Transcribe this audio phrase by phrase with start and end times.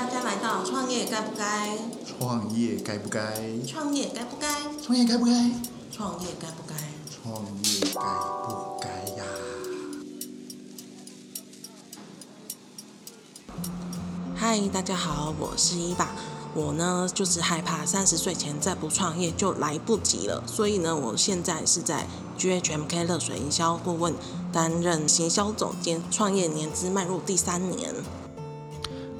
[0.00, 1.76] 大家来到创业该不该？
[2.08, 3.20] 创业该不该？
[3.66, 4.48] 创业该不该？
[4.82, 5.34] 创业该不该？
[5.92, 6.74] 创业该不该？
[7.22, 8.00] 创业该
[8.48, 9.24] 不该呀？
[14.34, 16.12] 嗨，大家好，我是伊爸。
[16.54, 22.06] 我呢，就是害怕三十岁前再不创业就来不及了，所以呢，我现在是在
[22.38, 24.14] GHMK 热水营销顾问，
[24.50, 27.94] 担任行销总监，创业年资迈入第三年。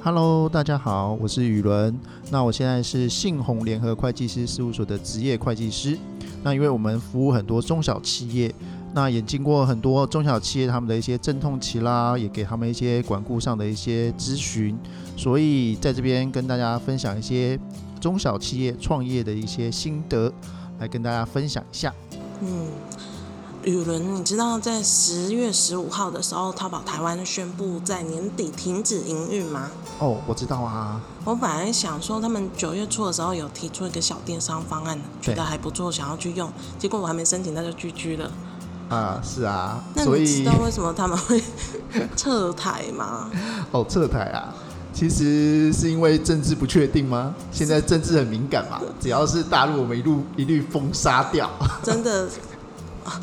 [0.03, 1.95] Hello，大家好，我是宇伦。
[2.31, 5.95] 那我现在是信宏联合会计师事务所的职业会计师。
[6.41, 8.51] 那因为我们服务很多中小企业，
[8.95, 14.75] 那也经过很多中小企业他们的一些阵痛期啦，也给他们一些管顾上的一些咨询，
[15.15, 17.59] 所以在这边跟大家分享一些
[17.99, 20.33] 中小企业创业的一些心得，
[20.79, 21.93] 来跟大家分享一下。
[22.41, 22.65] 嗯，
[23.63, 29.69] 宇伦，你知道在十月十五号的时候，淘宝台湾宣布在年底停止营运吗？
[29.99, 38.31] 哦，我知道啊，我本来想说，他们九月初的时候有提出一个小电商方案，觉得还不错，想要去用，结果我还没申请，他就拒居了。
[38.89, 41.41] 啊，是啊，那所以你知道为什么他们会
[42.17, 43.29] 撤台吗？
[43.71, 44.53] 哦，撤台啊，
[44.91, 47.33] 其实是因为政治不确定吗？
[47.51, 51.47] 现在政治很敏感嘛，只要是大陆，我们一路一律封杀掉。
[51.83, 52.29] 真的，啊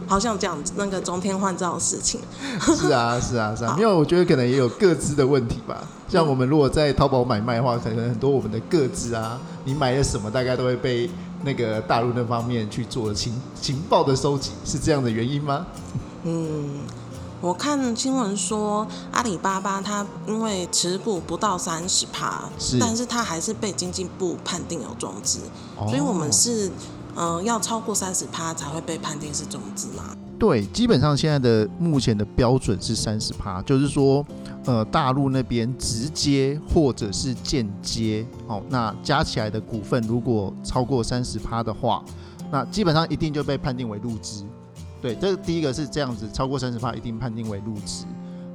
[0.07, 2.21] 好像讲那个中天换照的事情。
[2.61, 5.87] 是啊，是啊，是啊，好因为我觉得可能也有各自的问题吧。
[6.09, 11.11] 像我们如果在淘宝买卖的话，可能很多我们的各自啊，你买了什么，大概都会被
[11.45, 15.67] 那个大陆那方面去做情情报的收集，是这样的原因吗？
[16.25, 16.81] 嗯，
[17.41, 25.41] 我看新闻说阿里巴巴它因为持股不到三十趴，是但是它还是被经济部判定有中资，
[25.77, 26.71] 哦所以我们是
[27.19, 30.17] 嗯、要超过三十趴才会被判定是中资嘛。
[30.39, 34.25] 对，基本上现在的目前的标准是三十趴，就是说，
[34.67, 42.05] 呃，大陆那边直接或者是间接，哦，那加起来的股份如果超过三十趴的话，
[42.53, 44.45] 那基本上一定就被判定为入资。
[45.03, 48.05] 对，这第一个是这样子，超过三十趴一定判定为入资。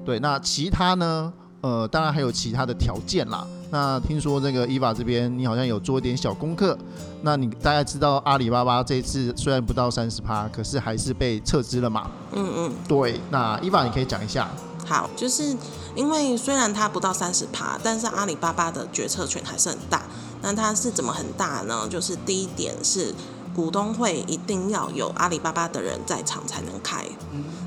[0.06, 1.34] 对，那其他呢？
[1.64, 3.48] 呃，当然还有其他的条件啦。
[3.72, 6.78] 那听说这个伊娃这边你好像有做一点小功课，
[7.22, 12.12] 那你大概知道阿里巴巴这一次虽然不到三十趴，可是还是被撤资了嘛？
[12.34, 12.74] 嗯嗯。
[12.86, 14.50] 对，那伊娃你可以讲一下。
[14.86, 15.56] 好，就是
[15.96, 20.04] 因为虽然它不到三十趴，但是阿里巴巴的决策权还是很大。
[20.42, 21.88] 那它是怎么很大呢？
[21.90, 23.16] 就是第一点是
[23.56, 27.06] 股东会一定要有阿里巴巴的人在场才能开。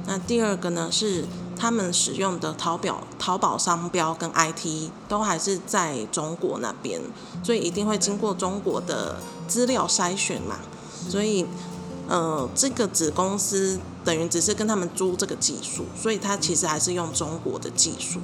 [0.07, 1.25] 那第二个呢是
[1.57, 7.01] 他们使用的淘宝淘宝商标跟 IT 都还是在中国那边，
[7.43, 9.17] 所以一定会经过中国的
[9.49, 10.59] 资料筛选嘛。
[11.09, 11.47] 所以
[12.09, 18.21] 呃，这个子公司等于只是跟他们租这个技术，所以它其实还是用中国的技术。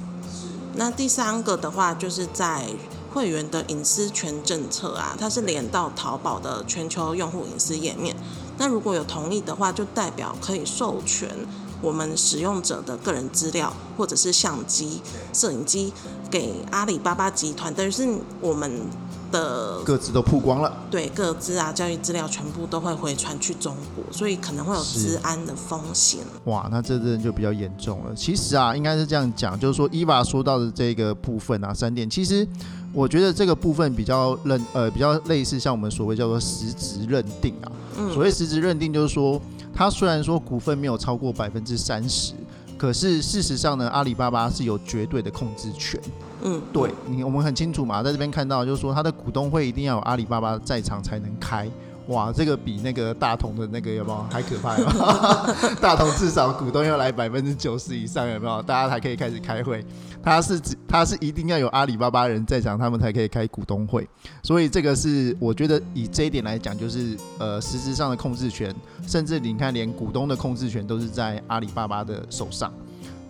[0.75, 2.67] 那第三个的话，就是在
[3.13, 8.15] 会员的隐私权政策啊，它是连到淘宝的全球用户隐私页面。
[8.57, 11.29] 那如果有同意的话，就代表可以授权
[11.83, 15.01] 我们使用者的个人资料或者是相机、
[15.33, 15.93] 摄影机
[16.31, 18.07] 给阿里巴巴集团，等于是
[18.39, 18.71] 我们
[19.31, 20.71] 的各自都曝光了。
[20.89, 26.21] 对各自啊、教育资料全部都会回传去中国，所以可能会有治安的风险。
[26.45, 28.15] 哇，那这真的就比较严重了。
[28.15, 32.47] 其实啊，应该是这样讲，就是说伊娃说到的这个部分啊，三点，其实
[32.93, 37.71] 我觉得这个部分比较认呃比较类似像我们所谓叫做实质认定啊。
[37.97, 39.39] 嗯所谓实质认定，就是说
[39.73, 42.33] 它虽然说股份没有超过百分之三十，
[42.77, 45.99] 可是事实上呢，阿里巴巴是有绝对的控制权。
[46.43, 51.69] 嗯，对你，我们很清楚嘛，在这边看到就是说，它的股东会一定要有阿里巴巴在场才能开。
[52.07, 54.75] 哇，这个比那个大同的那个有没有还可怕？
[55.79, 58.61] 大同至少股东要来百分之九十以上，有没有？
[58.63, 59.85] 大家才可以开始开会。
[60.21, 64.07] 他是指它是一定要有阿里巴巴人在场，他们才可以开股东会。
[64.41, 68.75] 所以这个是我觉得以这一点来讲，就是呃实质上的控制权，
[69.07, 72.73] 甚至你看连股东的控制权都是在阿里巴巴的手上。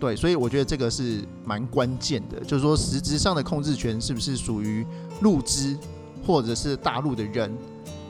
[0.00, 4.84] 对，所以我觉得这个是蛮关键的，就是说实质上的控制权是不是属于
[5.20, 5.76] 陆资
[6.26, 7.52] 或者是大陆的人？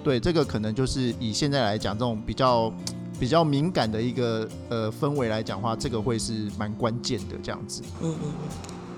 [0.04, 2.70] 对，这个可能就是以现在来讲这种比较
[3.18, 7.82] 比较敏感的一个呃氛围来讲话，这个会是蛮关键的这样子。
[8.02, 8.48] 嗯嗯嗯。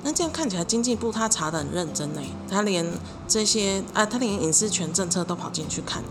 [0.03, 2.85] 那这样看起来，经济部他查的很认真呢，他连
[3.26, 6.03] 这些啊，他连隐私权政策都跑进去看。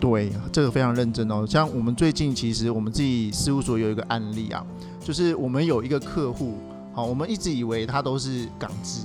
[0.00, 1.46] 对，这个非常认真哦。
[1.46, 4.64] 像我们最近其实我们自己事务所有一个案例啊，
[5.04, 6.54] 就是我们有一个客户，
[6.94, 9.04] 好，我们一直以为他都是港资，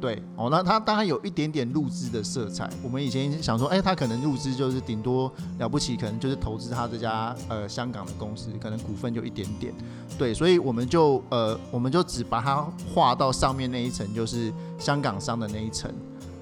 [0.00, 2.70] 对哦，那它当然有一点点入资的色彩。
[2.84, 9.74] 我们以前想说，哎，它可能入资就是顶多了不起，可能就是投资它这家呃香港的公司，可能股份就一点点。
[10.16, 12.64] 对，所以我们就呃，我们就只把它
[12.94, 15.92] 划到上面那一层，就是香港商的那一层。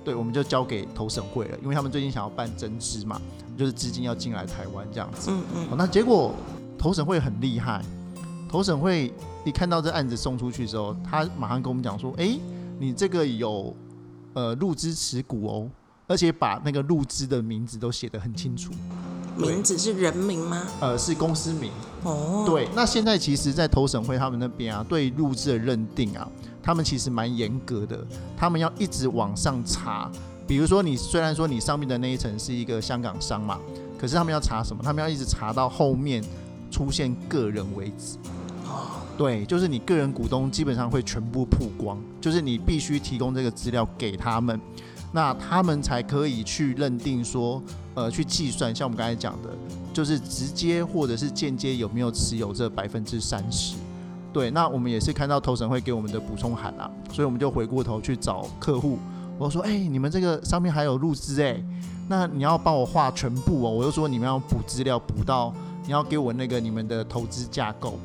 [0.05, 3.19] 对，我们就交给投审会了，因为他们最近想要办增资嘛，
[3.57, 5.31] 就是资金要进来台湾这样子。
[5.31, 5.69] 嗯嗯。
[5.79, 6.35] 那结果
[6.77, 7.83] 投审会很厉害，
[8.51, 9.11] 投审会
[9.47, 12.39] 一看到这案子送出去之后，他马上跟我们讲说，哎。
[12.79, 13.75] 你这个有
[14.35, 15.71] 呃入资持股哦，
[16.07, 18.73] 而且把那个入资的名字都写得很清楚。
[19.37, 20.67] 名字是人名吗？
[20.81, 21.71] 呃，是公司名。
[22.05, 22.45] 哦。
[22.47, 26.27] 对，那现在其实，在投审会他们那边啊，对入资的认定啊，
[26.63, 28.03] 他们其实蛮严格的。
[28.37, 30.11] 他们要一直往上查，
[30.47, 33.59] 比如说你虽然说你上面的那一层是一个香港商嘛，
[33.99, 34.83] 可是他们要查什么？
[34.83, 36.25] 他们要一直查到后面
[36.71, 38.17] 出现个人为止。
[39.17, 44.61] 对，就是你个人股东基本上会全部曝光，就是你必须提供这个资料给他们，
[45.11, 47.63] 那他们才可以去认定说，
[47.95, 49.49] 呃，去计算，像我们刚才讲的，
[49.93, 53.77] 就是直接或者是间接有没有持有这百分之三十。
[54.35, 58.99] 对，那我们也是看到投审会给我们的补充函啊，所以我们就回过头去找客户，
[59.39, 61.59] 我说，哎，你们这个上面还有入资哎，
[62.07, 65.55] 那你要帮我画全部哦，我就说你们要补资料补到，
[65.87, 67.99] 你要给我那个你们的投资架构。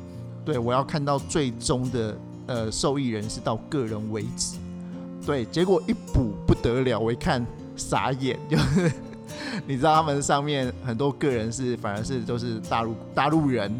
[0.44, 4.56] 对，我要看到最终的呃受益人是到个人为止。
[5.24, 7.46] 对，结果一补不得了，我一看
[7.76, 8.92] 傻眼，就是
[9.68, 13.72] 你知道他们上面很多个人是反而是都是大陆大陆人。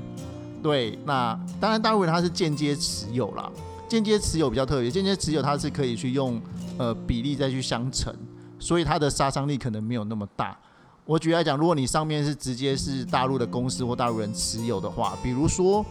[0.62, 3.50] 对，那当然大陆人他是间接持有啦，
[3.88, 6.40] 间接持有比较特别，间接持有它是可以去用
[6.78, 8.14] 呃比例再去相乘，
[8.60, 10.56] 所以它的杀伤力可能没有那么大。
[11.04, 15.84] 我举例来讲，如果你上面是直接是大陆的公司或大陆人持有的话，比如说。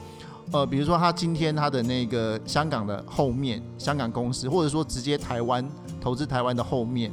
[0.52, 5.66] 呃，比如说他今天他的那个香港的后面，香港公司，或者说直接台湾
[6.02, 7.12] 投资台湾的后面，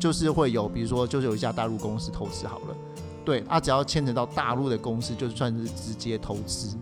[0.00, 2.76] 就是会有，比如说就是有一家大陆公司投资好了，
[3.26, 6.76] 对，他只要牵扯到大陆的公司，就算是直接投资，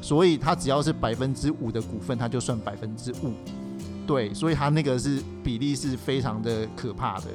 [0.00, 3.32] 所以他只要是百分之五的股份，他就算百分之五，
[4.04, 7.26] 对，所以他那个是比例是非常的可怕的，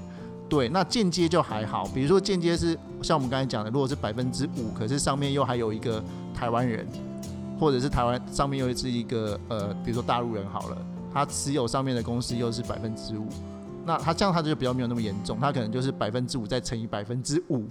[0.49, 6.03] 对，那间接就还好，比如说间接是像我们刚才讲的，如果是百分之五，可是上面又还有一个
[6.33, 6.85] 台湾人。
[7.59, 10.77] 或者是台湾上面又是一个呃，比如说大陆人好了，
[11.13, 13.27] 他持有上面的公司又是百分之五，
[13.85, 17.65] 那他这样他就比较没有那么严重，他可能就是百分之五再乘以百分之五，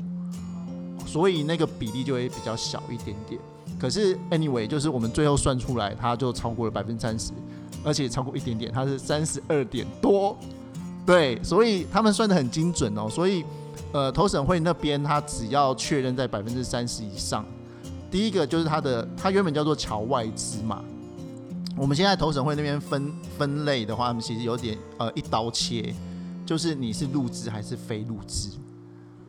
[1.06, 3.40] 所以那个比例就会比较小一点点。
[3.78, 7.32] 可是 anyway，就是我们最后算出来，它就超过了百分之三十，
[7.84, 10.36] 而且超过一点点，它是三十二点多，
[11.04, 13.08] 对，所以他们算的很精准哦。
[13.08, 13.44] 所以
[13.92, 17.44] 呃，投审会那边他只要确认在百分之三十以上。
[18.10, 20.82] 第一个就是它的，它原本叫做桥外资嘛。
[21.76, 25.94] 我们现在投审会那边分分类的话，他们其实有点呃一刀切，
[26.46, 28.50] 就是你是入资还是非入资。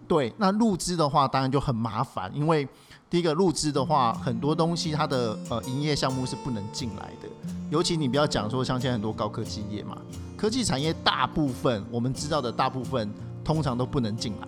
[0.08, 2.66] 对，那入资的话当然就很麻烦，因为
[3.10, 7.28] 第一个入资的话，很多东西它的呃营业项目是不能进来的，
[7.70, 9.98] 尤其你不要讲说像现在很多高科技业嘛，
[10.38, 13.12] 科技产业大部分我们知道的大部分
[13.44, 14.48] 通常都不能进来，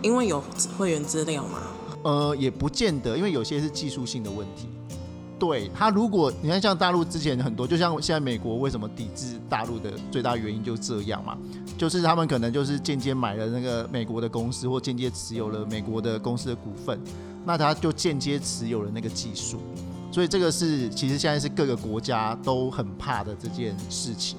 [0.00, 0.42] 因为有
[0.78, 1.58] 会员资料嘛。
[2.02, 4.68] 呃，也不见得，因为有些是技术性的问题。
[5.38, 11.36] 对他，如果你看像大陆之前很多，就像现在美国为什么抵制大陆的最大原因就这样嘛，
[11.76, 16.96] 就是他们可能就是间接买了那个美国的公司，或间接持有了美国的公司的股份，
[17.44, 19.58] 那他就间接持有了那个技术。
[20.12, 24.38] 所以这个是其实现在是各个国家都很怕的这件事情。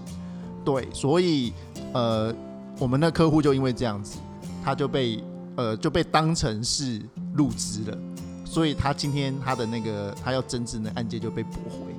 [0.63, 1.51] 对，所以
[1.91, 2.33] 呃，
[2.79, 4.19] 我们的客户就因为这样子，
[4.63, 5.21] 他就被
[5.57, 7.01] 呃就被当成是。
[7.35, 7.97] 入资了，
[8.45, 11.93] 所以他今天他的那个他要增资的案件就被驳回，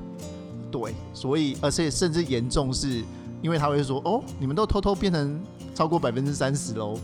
[0.70, 3.02] 对，所以而且甚至严重是，
[3.42, 5.40] 因为他会说哦，你们都偷偷变成
[5.74, 6.96] 超过百分之三十喽，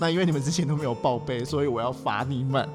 [0.00, 2.68] 那因为你们之前都没有报备，所以我要罚你们，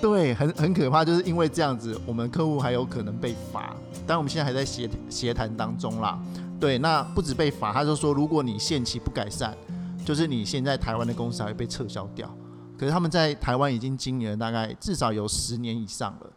[0.00, 3.76] 对，很很可怕，就是因为这样子，我们客户还有可能被罚，
[4.06, 6.18] 但我们现在还在协协谈当中啦，
[6.58, 9.54] 对，那不止被罚，他就说如果你限期不改善，
[10.04, 12.34] 就是你现在台湾的公司还会被撤销掉。
[12.84, 16.30] 可是他们在台湾已经经营了大概至少有十年以上了，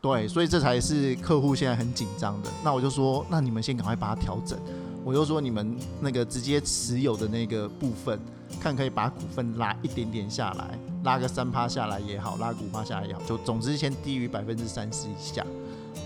[0.00, 2.48] 对，所以这才是客户现在很紧张的。
[2.62, 4.56] 那我就说，那你们先赶快把它调整。
[5.02, 8.16] 我就说你们那个直接持有的那个部分，
[8.60, 15.44] 看可以把股份拉一点点下来，拉个三趴下来也好，拉五趴下来也好，就总之先低于百分之三十以下。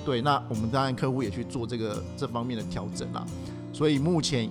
[0.07, 3.27] 对，那我们当然客户也去做这个这方面的调整啦。
[3.75, 4.49] 所以目前。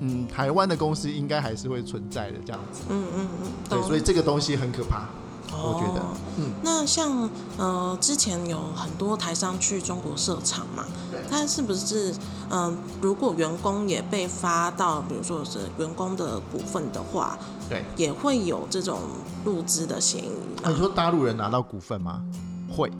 [0.00, 2.82] 嗯，台湾的公司应该还是会存在的这样子。
[2.88, 5.08] 嗯嗯嗯，对，所以这个东西很可怕，
[5.52, 6.02] 我觉得。
[6.38, 10.84] 嗯，那像呃，之前有很多台商去中国设厂嘛，
[11.30, 12.14] 他是不是
[12.50, 17.38] 嗯，如果员工也被发到，比如说是员工的股份的话，
[17.68, 18.98] 对，也会有这种
[19.44, 20.28] 入资的嫌疑
[20.62, 20.76] 啊、你？
[20.76, 22.22] 说大陆人拿到股份吗？
[22.70, 22.90] 会，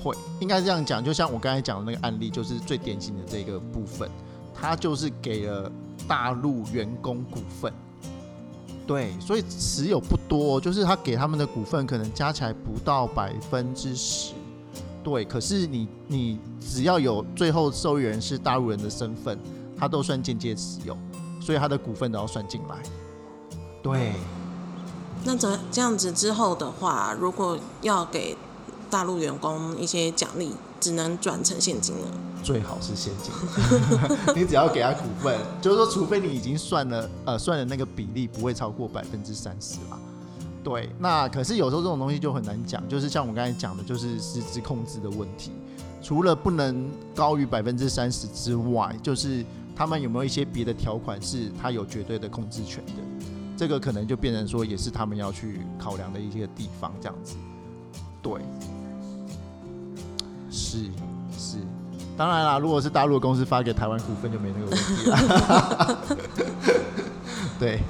[0.00, 1.02] 会，应该这样讲。
[1.04, 4.08] 就像我刚才讲的那个案例，就是最典型的这个部分，
[4.54, 5.70] 他就是给了
[6.06, 7.72] 大陆员工股份。
[8.86, 14.34] 对，所以持有不多，就是他给他们的股份可能加起来不到百分之十。
[15.04, 19.38] 对，可是你你只要有最后受益人是大陆人的身份，
[19.78, 20.96] 他都算间接持有，
[21.40, 22.82] 所以他的股份都要算进来。
[23.82, 24.12] 对，
[25.24, 28.36] 那这这样子之后的话，如果要给
[28.90, 32.06] 大陆员工一些奖励，只能转成现金了。
[32.42, 33.32] 最好是现金，
[34.34, 39.98] 你只要给他股份，就是说，除非你已经算了，呃，算的那个比例不会超过百分之三十啦。
[40.64, 45.52] 对，那可是有时候这种东西就很难讲，就是像我刚才讲的，就是实质控制的问题。
[46.02, 49.44] 除了不能高于百分之三十之外，就是
[49.76, 52.92] 他们有没有一些别的条款是他有绝对的控制权的，
[53.56, 57.36] 这个可能就变成说也是他们要去考量的一些地方，这样子。
[58.20, 58.40] 对，
[60.52, 60.84] 是
[61.38, 61.56] 是，
[62.14, 65.98] 当然啦，如果是大陆的公司发给台湾股份，就没那个问题了。
[67.58, 67.80] 对，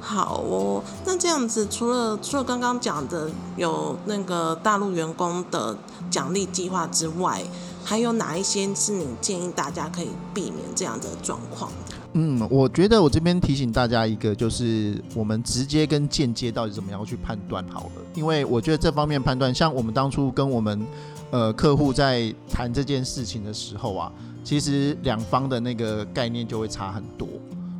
[0.00, 5.76] 好哦，那这样子除了除了刚刚讲的有那个大陆员工的
[6.08, 7.42] 奖励计划之外，
[7.84, 11.72] 还有哪一些是你建议大家可以避免这样的状况？
[12.18, 20.86] 嗯，我觉得我这边提醒大家一个，就是我们直接跟间接到底怎么样去判断好了，因为我觉得这方面判断，像我们当初跟我们
[21.30, 24.10] 呃客户在谈这件事情的时候啊，
[24.42, 27.28] 其实两方的那个概念就会差很多。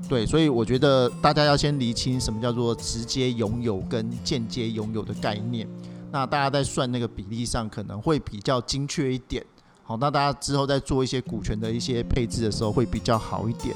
[0.07, 5.67] 对，所以我觉得大家要先厘清什么叫做直接拥有跟间接拥有的概念。
[6.13, 9.43] 那大家在算那个比例上可能会比较精确一点。
[9.83, 13.75] 好，那大家之后在做一些股权的一些配置的时候会比较好一点。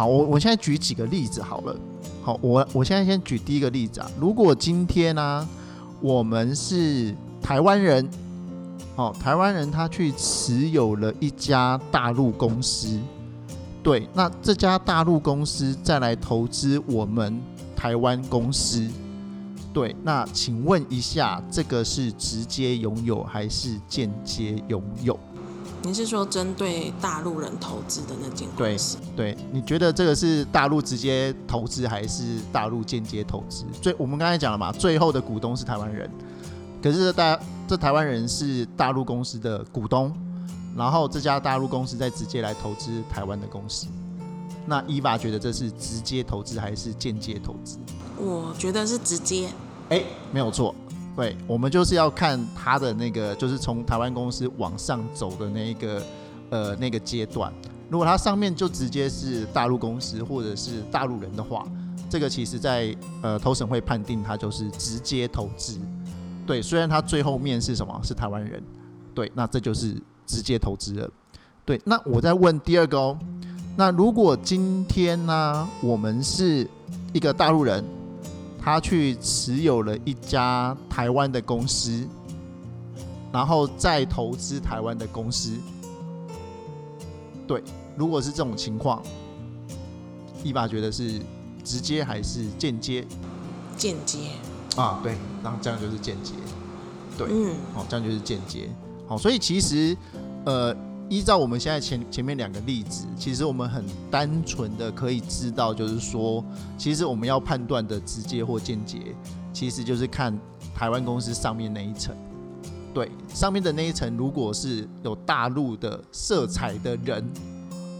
[0.00, 1.76] 好，我我现在举几个例子好了。
[2.22, 4.10] 好，我我现在先举第一个例子啊。
[4.18, 5.46] 如果今天呢、
[6.00, 8.08] 我们是台湾人，
[8.96, 12.98] 哦，台湾人他去持有了一家大陆公司，
[13.82, 17.38] 对，那这家大陆公司再来投资我们
[17.76, 18.88] 台湾公司，
[19.70, 25.20] 对，那请问一下，这个是直接拥有还是间接拥有？
[25.82, 28.98] 你是说针对大陆人投资的那间公司？
[29.16, 33.64] 对，你觉得这个是大陆直接投资还是大陆间接投资？
[33.80, 36.10] 最我们刚才讲了嘛，最后的股东是台湾人，
[36.82, 40.12] 可是大这台湾人是大陆公司的股东，
[40.76, 43.86] 然后这家大陆公司再直接来投资台湾的公司。
[44.66, 47.78] 那伊娃觉得这是直接投资还是间接投资？
[48.18, 49.48] 我觉得是直接。
[49.88, 50.74] 哎，没有错，
[51.20, 56.02] 对，我们就是要看他的那个，就是从台湾公司往上走的那一个
[56.48, 57.52] 呃那个阶段。
[57.90, 61.62] 如果它上面就直接是大陆公司或者是大陆人的话，
[62.08, 65.78] 这个其实在呃投审会判定它就是直接投资。
[66.46, 68.62] 对，虽然它最后面是什么是台湾人，
[69.14, 71.10] 对，那这就是直接投资了。
[71.66, 73.18] 对，那我再问第二个哦，
[73.76, 76.66] 那如果今天呢，我们是
[77.12, 77.84] 一个大陆人，
[78.60, 82.06] 他去持有了一家台湾的公司，
[83.32, 85.56] 然后再投资台湾的公司。
[87.46, 87.62] 对，
[87.96, 89.02] 如果是这种情况，
[90.44, 91.20] 一爸觉得是
[91.64, 93.06] 直接还是间接
[93.76, 94.18] 间接。
[94.76, 95.00] 啊？
[95.02, 96.34] 对，然后这样就是间接。
[97.18, 98.68] 对嗯，好、这样就是间接。
[99.08, 99.96] 好、所以其实
[100.44, 100.74] 呃，
[101.10, 106.42] 依照我们现在前前面两个例子，其实我们很单纯的可以知道，就是说，
[106.78, 108.98] 其实我们要判断的直接或间接，
[109.52, 110.38] 其实就是看
[110.72, 112.14] 台湾公司上面那一层。
[112.94, 117.28] 对，上面的那一层，如果是有大陆的色彩的人，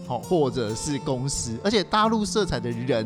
[0.07, 3.05] 好、或者是公司，而且大陆色彩的人，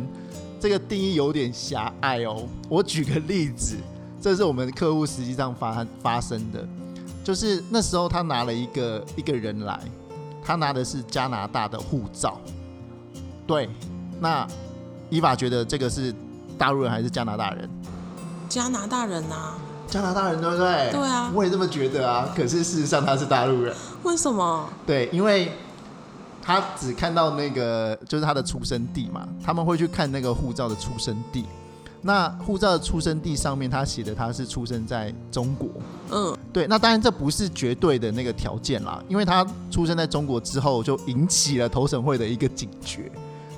[0.60, 2.48] 这个定义有点狭隘哦。
[2.70, 3.76] 我举个例子，
[4.22, 6.68] 这是我们客户实际上发发生的，
[7.26, 9.80] 就是那时候他拿了一个一个人来，
[10.44, 12.40] 他拿的是加拿大的护照。
[13.48, 13.68] 对，
[14.20, 14.48] 那
[15.10, 16.14] 依法觉得这个是
[16.56, 17.68] 大陆人还是加拿大人？
[18.48, 19.56] 加拿大人啊？
[19.88, 20.92] 加拿大人对不对？
[20.92, 22.30] 对啊我也这么觉得啊。
[22.36, 23.76] 可是事实上他是大陆人。
[24.04, 24.70] 为什么？
[24.86, 25.52] 对，因为
[26.44, 31.44] 他只看到那个就是他的出生地嘛，他们会去看那个护照的出生地。
[32.02, 35.68] 那护照的出生地上面，他写的他是出生在中国。
[36.12, 43.12] 嗯，对，那当然这不是绝对的那个条件啦，因为他出生在中国之后，就引起了投审会的一个警觉，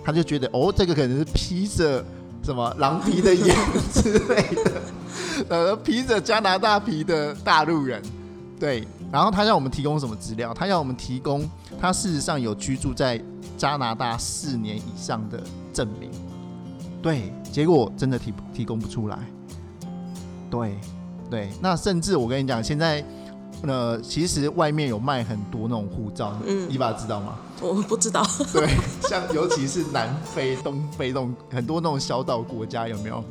[0.03, 2.03] 他就觉得哦，这个可能是披着
[2.41, 3.55] 什么狼皮的眼
[3.91, 4.81] 之类的，
[5.49, 8.01] 呃，披着加拿大皮的大陆人，
[8.57, 10.53] 对，然后他要我们提供什么资料？
[10.53, 11.49] 他要我们提供
[11.81, 13.21] 他事实上有居住在
[13.57, 16.09] 加拿大四年以上的证明。
[17.07, 19.17] 对，结果真的提提供不出来。
[20.51, 20.75] 对，
[21.29, 23.01] 对，那甚至我跟你讲，现在
[23.61, 27.37] 呃，其实外面有卖很多那种护照，嗯，你把知道吗？
[27.61, 28.21] 我不知道。
[28.51, 28.67] 对，
[29.03, 33.23] 像尤其是南非、东非那种很多那种小岛国家，有没有？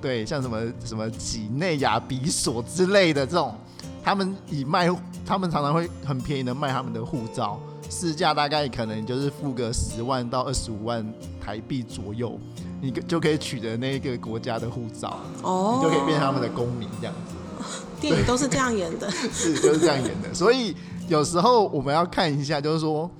[0.00, 3.54] 对，像什么什么几内亚比索之类的这种，
[4.02, 4.88] 他们以卖，
[5.26, 7.60] 他们常常会很便宜的卖他们的护照，
[7.90, 11.06] 市价大概可能就是付个十万到二十五万
[11.38, 12.40] 台币左右。
[12.80, 17.36] 你就可以取得那个国家的护照，哦，你就可以变成他们的公民这样子。
[18.00, 20.32] 电影都是这样演的，是就是这样演的。
[20.32, 20.74] 所以
[21.08, 23.10] 有时候我们要看一下，就是说，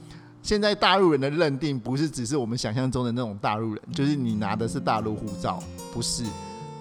[0.43, 5.63] 现在大陆人的认定不是只是我们想象中的那种大陆人，就是你拿的是大陆护照，
[5.93, 6.25] 不是。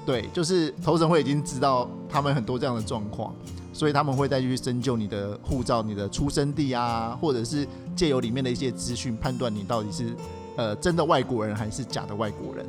[0.05, 3.35] 对，就是投审会已经知道他们很多这样的状况，
[3.73, 10.15] 所以他们会再去深究你的护照、你的出生地啊，或者是借由里面的一些资讯，判断你到底是。
[10.59, 12.65] 呃，真的外国人还是假的外国人？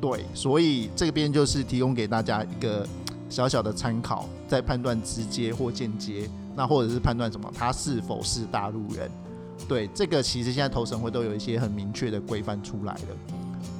[0.00, 2.88] 对，所以这边就是提供给大家一个
[3.28, 6.26] 小小的参考，在判断直接或间接，
[6.56, 9.10] 那或者是判断什么他是否是大陆人？
[9.68, 13.00] 对，这个其实现在投审会都有一些很明确的规范出来了。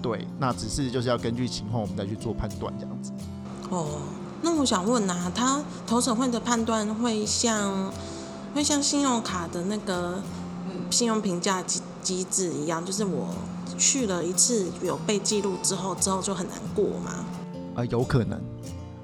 [0.03, 3.13] 对，那只是就是要根据情况我们再去做判断这样子。
[3.71, 4.03] 哦，
[4.43, 7.91] 那我想问啊，他投审会的判断会像
[8.55, 10.21] 会像信用卡的那个
[10.91, 11.63] 信用评价
[12.03, 12.23] 机？
[12.31, 13.29] 制一样，就是我
[13.77, 17.25] 去了一次有被记录之后，之后就很难过吗？
[17.75, 18.41] 啊，有可能，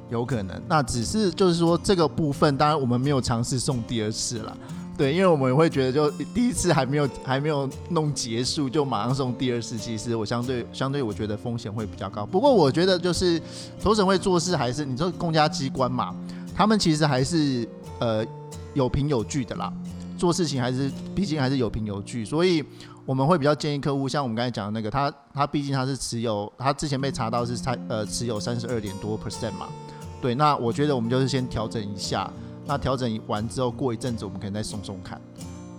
[0.08, 0.60] 有可能。
[0.68, 4.56] 那只是就是说这个部分，当然我们没有尝试送第二次了，
[4.96, 12.24] 对，因为我们会觉得就第一次还没有还没有弄结束，就马上送第二次，其实我相对相对我觉得风险会比较高。
[12.24, 13.40] 不过我觉得就是
[13.82, 16.14] 投审会做事还是你说公家机关嘛，
[16.54, 18.24] 他们其实还是呃
[18.74, 19.72] 有凭有据的啦。
[20.18, 22.62] 做事情还是毕竟还是有凭有据，所以
[23.06, 29.68] 我们会比较建议客户，像我们刚才讲的那个，他他毕竟他是持有，他之前被查到是他呃持有三十二点多 percent 嘛，
[30.20, 32.30] 对，那我觉得我们就是先调整一下，
[32.66, 35.20] 那调整完之后过一阵子我们可以再送送看，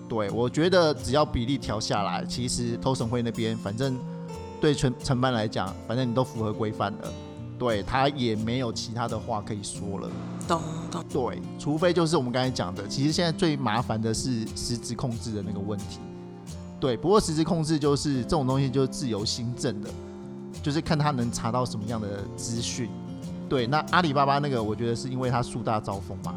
[0.08, 4.00] 对我觉得只要比例调下来，其实投审会那边反正
[4.62, 7.14] 对承承办来讲，反正你都符合规范了。
[7.60, 10.10] 对他也没有其他的话可以说了，
[10.50, 11.04] 懂懂。
[11.10, 16.00] 对，除非就是我们刚才讲的，其实现在最麻烦的是实质控制的那个问题。
[16.80, 19.90] 对，不过实质控制就是这种东西就是自由新政的，
[20.64, 22.90] 就是看他能查到什么样的资讯。
[23.48, 26.34] 对，那阿里巴巴那个，我觉得是因为它树大招风嘛，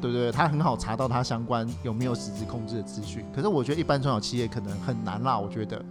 [0.00, 0.30] 对不对？
[0.30, 3.24] 它很好查到它相关有没有实质控制的资讯。
[3.34, 5.82] 可是我觉得一般中小企业可能很难啦，我觉得。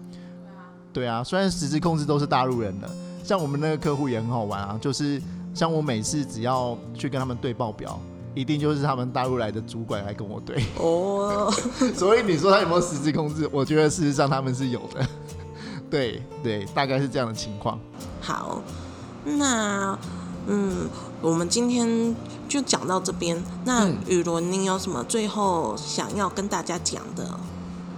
[0.94, 2.90] 对啊，虽然实质控制都是大陆人的。
[3.24, 5.22] 像我们那个客户也很好玩啊，就是
[5.56, 8.00] 像我每次只要去跟他们对报表，
[8.36, 10.64] 一定就是他们大陆来的主管来跟我对。
[10.78, 11.52] 哦，
[11.96, 13.50] 所以你说他有没有实质控制？
[13.52, 15.08] 我觉得事实上他们是有的。
[15.90, 17.80] 对对，大概是这样的情况。
[18.20, 18.62] 好，
[19.24, 19.98] 那
[20.48, 20.90] 嗯，
[21.22, 22.14] 我们今天
[22.50, 23.42] 就讲到这边。
[23.64, 27.40] 那雨伦，你有什么最后想要跟大家讲的？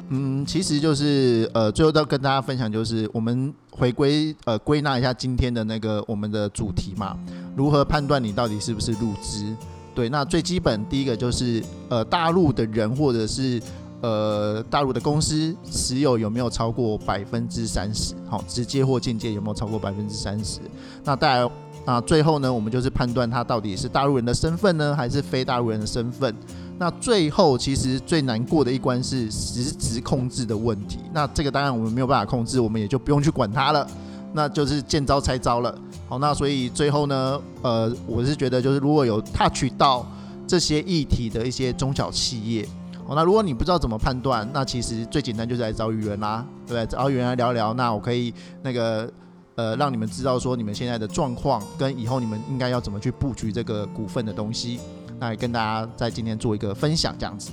[0.10, 7.17] 嗯，其实就是呃，最后要跟大家分享，就是我们回归呃归纳一下今天的那个我们的主题嘛，
[7.56, 9.54] 如何判断你到底是不是入资？
[9.93, 13.62] 对，那最基本第一个就是呃大陆的人或者是
[14.02, 18.13] 呃大陆的公司持有有没有超过百分之三十？
[18.30, 20.60] 好，直接或间接有没有超过百分之三十？
[21.04, 21.50] 那大家
[21.86, 26.34] 那最后呢，我们就是判断他到底是大陆人的身份呢，还是非大陆人的身份？
[26.80, 31.00] 那最后其实最难过的一关是实质控制的问题。
[31.12, 33.88] 那这个当然我们没有办法控制，我们也就不用去管它了。
[34.34, 35.76] 那就是见招拆招了。
[36.08, 40.06] 好，那所以最后呢，呃，我是觉得就是如果有 touch 到
[40.46, 42.68] 这些议题的一些中小企业，
[43.08, 46.86] 好，那如果你不知道怎么判断，那其实最简单就是来找语言啦，对不对？
[46.86, 49.12] 找语言来聊聊，那我可以那个
[49.56, 54.80] 呃让你们知道说你们现在的状况跟以后你们应该要怎么去布局这个股份的东西。
[55.19, 57.51] 那跟大家在今天做一个分享，这样子。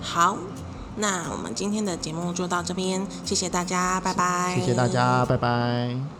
[0.00, 0.36] 好，
[0.96, 4.54] 那我们今天的节目就到这边，谢谢大家，拜拜。
[4.58, 6.19] 谢谢大家，拜拜。